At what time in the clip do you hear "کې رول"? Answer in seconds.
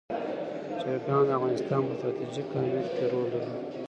2.95-3.25